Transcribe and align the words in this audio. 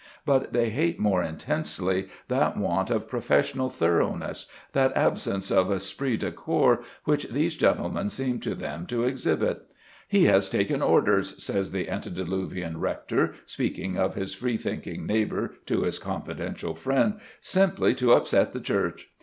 But 0.25 0.51
they 0.51 0.71
hate 0.71 0.99
more 0.99 1.21
intensely 1.21 2.07
that 2.27 2.57
want 2.57 2.89
of 2.89 3.07
professional 3.07 3.69
thoroughness, 3.69 4.47
that 4.73 4.97
absence 4.97 5.51
of 5.51 5.71
esprit 5.71 6.17
de 6.17 6.31
corps, 6.31 6.81
which 7.03 7.27
these 7.27 7.53
gentlemen 7.53 8.09
seem 8.09 8.39
to 8.39 8.55
them 8.55 8.87
to 8.87 9.03
exhibit. 9.03 9.61
"He 10.07 10.23
has 10.23 10.49
taken 10.49 10.81
orders," 10.81 11.43
says 11.43 11.69
the 11.69 11.87
antediluvian 11.87 12.79
rector, 12.79 13.35
speaking 13.45 13.95
of 13.95 14.15
his 14.15 14.33
free 14.33 14.57
thinking 14.57 15.05
neighbour 15.05 15.53
to 15.67 15.81
his 15.83 15.99
confidential 15.99 16.73
friend, 16.73 17.19
"simply 17.39 17.93
to 17.93 18.13
upset 18.13 18.53
the 18.53 18.59
Church! 18.59 19.11